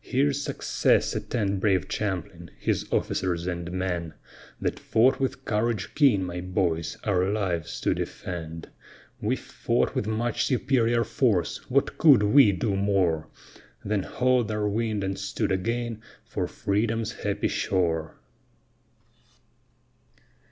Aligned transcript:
Here's 0.00 0.40
success 0.40 1.16
attend 1.16 1.58
brave 1.58 1.88
Champlin, 1.88 2.52
his 2.60 2.86
officers 2.92 3.48
and 3.48 3.72
men, 3.72 4.14
That 4.60 4.78
fought 4.78 5.18
with 5.18 5.44
courage 5.44 5.96
keen, 5.96 6.22
my 6.22 6.40
boys, 6.40 6.96
our 7.02 7.28
lives 7.28 7.80
to 7.80 7.92
defend; 7.92 8.68
We 9.20 9.34
fought 9.34 9.96
with 9.96 10.06
much 10.06 10.44
superior 10.44 11.02
force, 11.02 11.68
what 11.68 11.98
could 11.98 12.22
we 12.22 12.52
do 12.52 12.76
more? 12.76 13.26
Then 13.84 14.04
haul'd 14.04 14.52
our 14.52 14.68
wind 14.68 15.02
and 15.02 15.18
stood 15.18 15.50
again 15.50 16.02
for 16.24 16.46
Freedom's 16.46 17.10
happy 17.10 17.48
shore. 17.48 18.14